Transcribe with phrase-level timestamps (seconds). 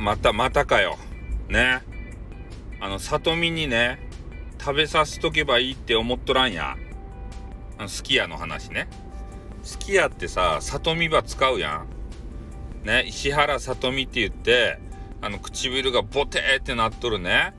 [0.00, 0.96] またまたかよ。
[1.50, 1.82] ね。
[2.80, 4.00] あの里見にね
[4.58, 6.76] 食べさせとけばいいって思っとらんや。
[7.76, 8.88] あのすき家の話ね。
[9.62, 12.86] すき家ってさ里見ば使うやん。
[12.86, 14.78] ね石原さとみって言って
[15.20, 17.52] あの唇がボテーってなっとるね。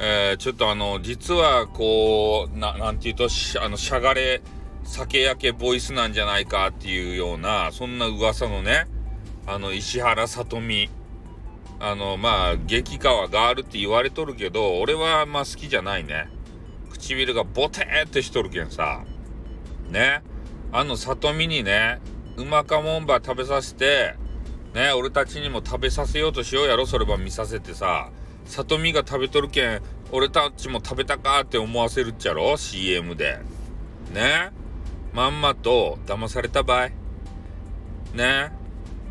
[0.00, 3.28] えー、ちょっとあの実はこうななんていうと
[3.62, 4.42] あのしゃがれ
[4.82, 8.88] 酒焼けボイスなんじゃないかっていうようなそんな噂のね
[9.46, 10.90] あの石原さとみ
[11.80, 16.28] あのまあ激川ガールって言われとるけど俺はまあ好きじゃないね。
[16.90, 19.04] 唇がボテーってしとるけんさ。
[19.90, 20.22] ね。
[20.72, 22.00] あの里見にね
[22.36, 24.16] うまかもんば食べさせて
[24.74, 28.10] ね俺たちにも食べさせようとしようやろそれば見させてさ。
[28.46, 33.38] 里見が食べとるけん俺たちも食べたかって思わせるっちゃろ CM で。
[34.12, 34.50] ね。
[35.12, 36.88] まんまと騙された場合
[38.14, 38.52] ね。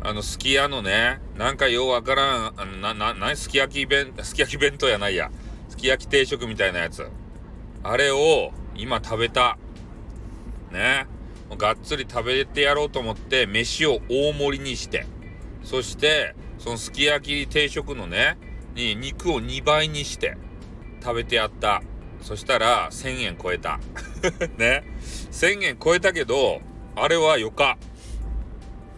[0.06, 5.30] あのすき家のねなんかようわからんあのなななすき焼き弁すき焼き弁当やないや。
[5.70, 7.08] すき焼き定食みたいなやつ。
[7.82, 9.56] あれを今食べた。
[10.70, 11.06] ね。
[11.56, 15.06] がっつり食べてやろうと思って飯を大盛りにして。
[15.62, 18.36] そしてそのすき焼き定食のね
[18.74, 20.36] に肉を2倍にして
[21.02, 21.82] 食べてやった。
[22.20, 23.80] そしたら1000円超えた。
[24.58, 24.84] ね。
[25.32, 26.60] 1000円超えたけど
[26.94, 27.78] あれはよか。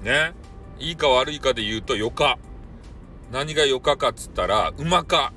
[0.03, 0.33] ね。
[0.79, 2.39] いいか悪いかで言うとよか
[3.33, 5.33] 何がよかかっつったらうまか。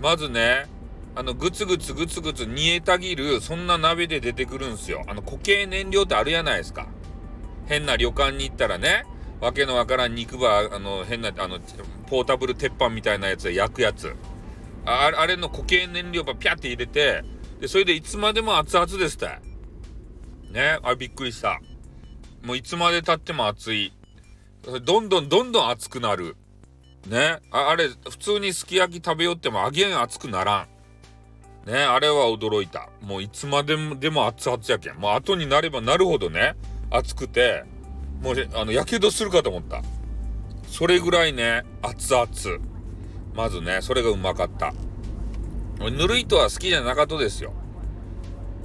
[0.00, 0.66] まずね
[1.14, 5.04] あのグツグツグツグツ煮えたぎるそんな鍋で出てくるんすよ。
[5.06, 6.88] あの固形燃料ってあるやないですか。
[7.66, 9.04] 変な旅館に行ったらね
[9.40, 11.58] わけのわからん肉ばあの変なあの
[12.06, 14.14] ポータブル鉄板みたいなやつで焼くやつ。
[14.84, 17.24] ああれの固形燃料ばピャって入れて
[17.60, 19.28] でそれでいつまでも熱々ですって。
[20.52, 21.60] ねあれびっくりした。
[22.42, 23.92] もういつまでたっても熱い。
[24.62, 26.36] どんどんどんどん熱くなる。
[27.06, 27.38] ね。
[27.50, 30.66] あれ普通にすき焼き食べよっても揚げん熱くなら
[31.66, 31.70] ん。
[31.70, 31.78] ね。
[31.78, 32.88] あれは驚いた。
[33.00, 34.96] もういつまでもでも熱々やけん。
[34.96, 36.56] もう後になればなるほどね。
[36.90, 37.64] 熱くて。
[38.20, 39.82] もうあのやけどするかと思った。
[40.68, 42.26] それぐらいね熱々。
[43.34, 44.72] まずねそれがうまかった。
[45.78, 47.52] ぬるいとは好きじゃなかったですよ。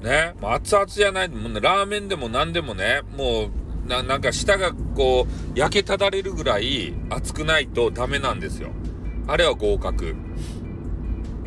[0.02, 1.30] ね、熱々じゃない。
[1.30, 3.02] もう、ラーメンでも何でもね。
[3.16, 3.50] もう
[3.88, 8.72] ななんか舌がこう焼けただれるぐらい熱くないとダメなんですよ。
[9.28, 10.16] あれは合格。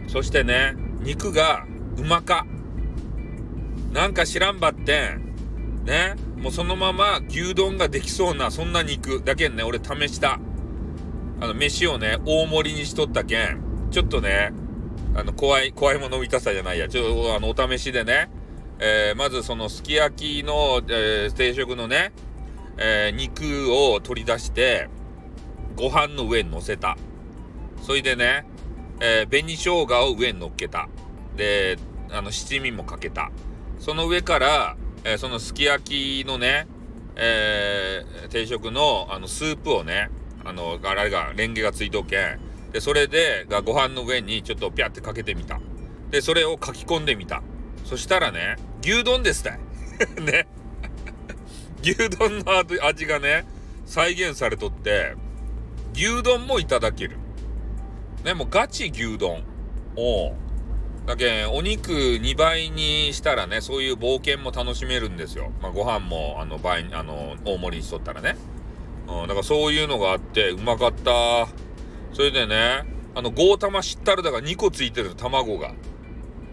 [0.09, 1.65] そしてね肉が
[1.97, 2.47] うまか。
[3.93, 5.85] なんか知らんばってん。
[5.85, 10.41] ねもうそのまま牛丼ができそうなそんな肉だけんね俺試した。
[11.41, 13.89] あの飯をね大盛りにしとったけん。
[13.91, 14.53] ちょっとね
[15.15, 16.89] あの怖い怖いもの見たさじゃないや。
[16.89, 18.29] ちょっとあのお試しでね、
[18.81, 22.13] えー、まずそのすき焼きの、えー、定食のね、
[22.77, 24.89] えー、肉を取り出して
[25.77, 26.97] ご飯の上に乗せた
[27.83, 28.47] それでね、
[29.01, 30.89] え紅生姜を上に乗っけた
[31.37, 31.79] で
[32.11, 33.31] あの七味もかけた
[33.79, 36.67] その上からえー、そのすき焼きのね、
[37.15, 40.11] えー、定食のあのスープをね、
[40.45, 42.41] あの、あれが、レンゲがついとけん。
[42.73, 45.61] で、それで、がご飯の上にちょっとピャってかけてみた。
[46.11, 47.43] で、それを書き込んでみた。
[47.85, 49.61] そしたらね、牛丼ですたい。
[50.25, 50.47] ね。
[51.85, 52.45] 牛丼の
[52.83, 53.45] 味がね、
[53.85, 55.15] 再現されとって、
[55.95, 57.19] 牛丼もいただける。
[58.25, 59.45] ね、もうガチ牛丼。
[59.97, 60.35] おう
[61.07, 68.37] だけお肉2倍にしたらねそういう冒険も楽しめるんですよ、まあ、ご飯もあの倍あの大盛りにしとったらね、
[69.07, 71.47] うん、だからそういうのがあってうまかった。
[72.13, 72.85] それでね
[73.15, 75.75] あのゴー玉知ったるだが2個ついてる卵が。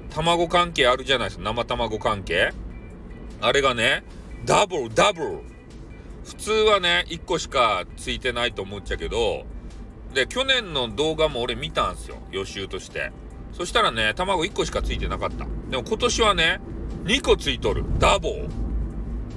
[0.10, 1.44] 卵関係あるじゃないですか。
[1.44, 2.52] 生卵関係。
[3.40, 4.04] あれがね
[4.46, 5.40] ダブルダブル
[6.26, 9.46] 普通はね1個しかついてないと思っちゃうけど
[10.14, 13.12] で去年の動画も俺見たんすよ予習として
[13.54, 15.46] そしたらね、卵1個しかついてなかった。
[15.70, 16.62] でも今年はね、
[17.04, 17.84] 2個ついとる。
[18.00, 18.50] ダボー。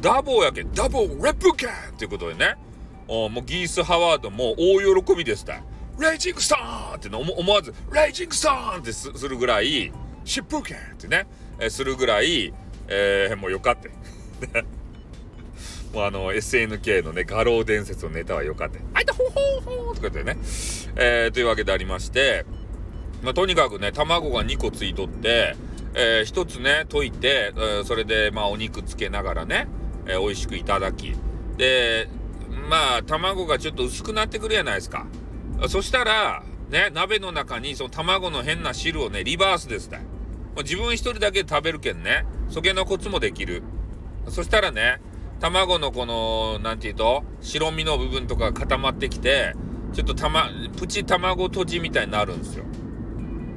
[0.01, 2.57] ダボーやけ、ダボーレプケンっていうことでね、
[3.09, 5.61] おもうギース・ハワードも大喜びですた
[5.99, 9.93] レイジングストーンって思わず、レイジングストーンってするぐらい、
[10.25, 11.27] シップケンってね、
[11.59, 12.53] えするぐらい、
[12.89, 13.91] えー、もうよかって。
[16.03, 18.81] あの SNK のね、画廊伝説のネタはよかって。
[18.95, 20.39] あいたほほほーとか言ってね。
[20.97, 22.47] えー、というわけでありまして、
[23.23, 25.57] まあ、とにかくね、卵が2個ついとって、
[25.95, 29.69] えー、1つね、溶いて、えー、それで、まあ、お肉つけながらね、
[30.07, 31.15] えー、美味しくいただき。
[31.57, 32.09] で、
[32.69, 35.07] まあ、卵がちょっと薄くなってくるじゃないですか。
[35.69, 40.05] そしたら、ね、鍋の中にその卵の変な汁をね、リバースですね。
[40.59, 43.63] 自分一人だけ食べるけんね、そげのコツもできる。
[44.29, 45.01] そしたらね、
[45.41, 49.55] 卵のこの、なんていうと、白身の部分とか固まってきて、
[49.93, 52.65] ちょっとたま、プチ卵とじみたいになるんですよ。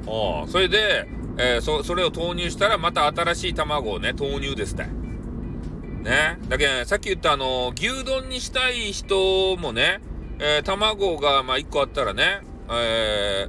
[0.06, 1.08] おそれで、
[1.38, 4.84] えー、そ、それを投入したらまた新しい卵をね、投入ですって。
[4.84, 6.38] ね。
[6.48, 10.00] だけど、さっき言ったあの、牛丼にしたい人もね、
[10.38, 12.40] えー、卵がまあ1個あったらね、
[12.70, 13.48] え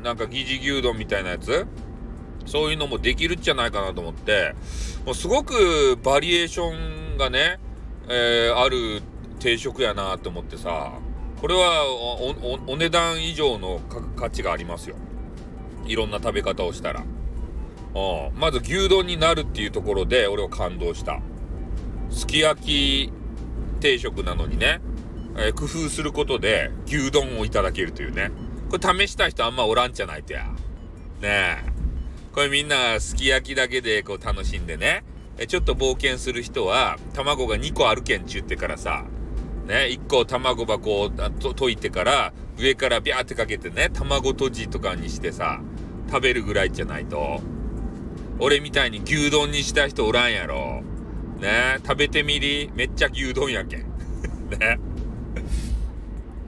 [0.00, 1.66] ー、なんか疑似牛丼みたいなやつ
[2.44, 4.54] そういうのもできるんじゃないかなと思って、
[5.06, 7.58] もうすごくバリエーションがね、
[8.08, 9.02] えー、ある
[9.40, 10.92] 定食やなと思ってさ、
[11.40, 11.84] これは
[12.66, 13.80] お値段以上の
[14.16, 14.96] 価値がありますよ。
[15.86, 17.04] いろんな食べ方をしたら。
[17.94, 21.20] うん、まず牛丼になるっていうところで俺は感動した。
[22.10, 23.12] すき焼き
[23.80, 24.80] 定食なのにね、
[25.36, 28.30] えー、工夫することで牛丼をいただけるというね。
[28.70, 30.44] これ試した人あんまおらんじゃないとや。
[31.20, 31.56] ねえ。
[32.32, 35.04] これみんなすき焼きだけでこう楽しんでね。
[35.38, 39.04] えちょっと冒険する人は卵が2個あるけんちゅってからさ、
[39.66, 45.60] ね、1個卵箱を溶いてから上からビャーってかけてね、卵とじとかにしてさ、
[46.08, 47.40] 食べるぐらいじゃないと。
[48.38, 50.82] 俺みたいに牛丼にした人おらんやろ。
[51.40, 53.80] ね食べてみりめっちゃ牛丼やけん。
[54.58, 54.78] ね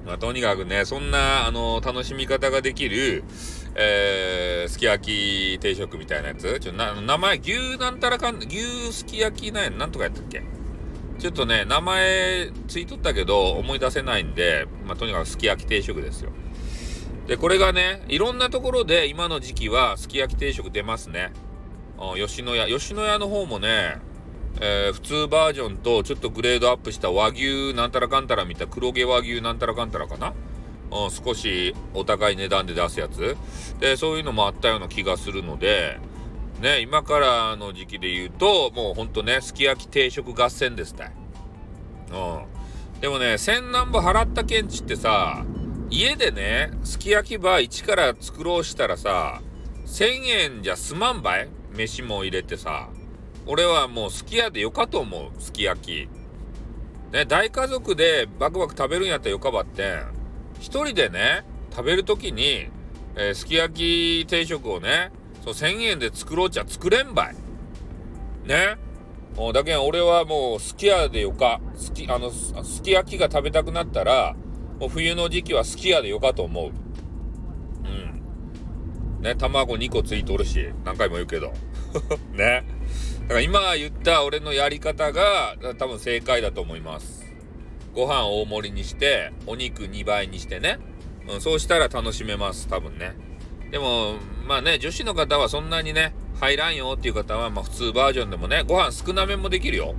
[0.05, 3.25] まあ、とにかくね、そんな、あの、楽しみ方ができる、
[3.77, 6.61] えー、すき焼き定食みたいなやつ？
[6.61, 10.43] ちょ、な、名前、牛なんたらかん、牛すき焼きなんや、なんとかやったっけ？
[11.19, 16.31] ちょっとね、名前ついとったけど、思い出せないんで、まあ、とにかくすき焼き定食ですよ。
[17.27, 21.33] で、これがね、いろんなところで今の時期はすき焼き定食出ますね。
[22.17, 22.67] 吉野家。
[22.67, 23.97] 吉野家の方もね、
[24.61, 30.33] えー、普通バージョンとちょっとグレードアップした和牛なんたらかんたら見たい黒毛和牛なんたらかんたらかな、
[30.91, 33.37] うん、少しお高い値段で出すやつ。
[33.81, 35.99] でそういうのもあったような気がするので
[36.61, 41.13] ね今からの時期で言うともうほんとねすき焼き定食合戦ですね
[42.11, 43.01] うん。
[43.01, 45.45] でもね千何歩払ったけんちってさ
[45.91, 49.43] 家でねすき焼き場一から作ろうしたらさ
[49.87, 51.49] 1000円じゃ済まんばい？
[51.73, 52.89] 飯も入れてさ。
[53.47, 56.09] 俺はもうすき家でよかと思うすき焼き。
[57.13, 60.24] ね大家族でバクバク食べるんやったらよかばってん。
[60.61, 62.69] 一人でね食べる時に、
[63.17, 65.11] えー、すき焼き定食をね
[65.45, 67.37] そう1000円で作ろうちゃ作れんばい。
[68.47, 68.77] ね。
[69.53, 74.37] だけど俺はもうすき家でよかすきあのすき焼きが食べたくなったら
[74.79, 76.71] もう冬の時期はすき家でよかと思う。
[79.19, 79.23] うん。
[79.23, 81.53] ね卵2個ついとるし何回も言うけど。
[82.33, 82.65] ね。
[83.23, 87.24] だから今言った俺のやり方が多分正解だと思います。
[87.95, 90.79] ご飯大盛りにして、お肉2倍にしてね。
[91.29, 93.15] うん、そうしたら楽しめます、多分ね。
[93.71, 94.15] でも、
[94.47, 99.95] まあね、女子の方はそんなにね、入らんよっていう方は、まあ普通バージョンでもね、ご飯少なめもできるよ。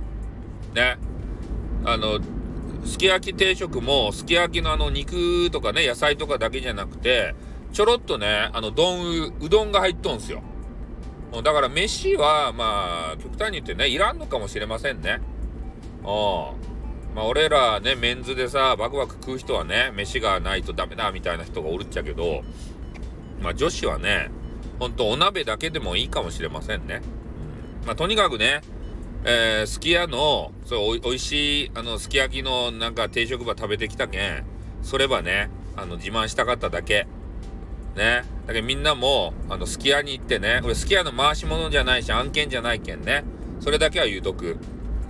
[0.74, 0.98] ね。
[1.84, 2.20] あの、
[2.84, 7.34] すき焼き定食も、すき焼きのあの肉とかね、野菜とかだけじゃなくて、
[7.72, 10.42] ちょろっとね、あの、丼、うどんが入っとんすよ。
[11.42, 15.20] だから飯は、まあ、極端に言ってね、いらんのかもしれませんね。
[16.02, 16.06] う
[16.72, 16.75] ん。
[17.16, 22.42] まあ、俺らね、メンズでさ、バクバク食う人はね、飯がないとダメだみたいな人がおるっちゃけど、
[23.40, 24.30] まあ、女子はね、
[24.78, 27.00] ほんとお鍋だけでもいいかもしれませんね。
[27.80, 28.60] うん、まあ、とにかくね、
[29.24, 34.44] えー、すき家の、そうお、いしい、あの、すき焼きのなんか定食場食べてきたけん、
[34.82, 37.06] そればね、あの、自慢したかっただけ。
[37.96, 38.24] ね。
[38.46, 43.24] だけどみんなも、あの、すき家に行ってね、俺すき家の回し物じゃないし、案件じゃないけんね。
[43.60, 44.58] それだけは言うとく。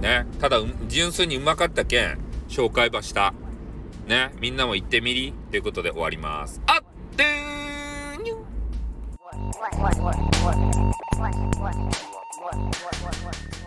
[0.01, 0.27] ね。
[0.41, 3.33] ただ、純粋にうまかったけん、紹介ばした。
[4.07, 4.33] ね。
[4.41, 6.61] みんなも行ってみりということで終わります。
[6.67, 6.85] あっ
[7.17, 8.35] てーにゅ
[9.19, 10.59] what, what, what, what, what,
[11.17, 11.93] what, what, what, what,
[12.37, 13.65] what, what, what.
[13.65, 13.66] what.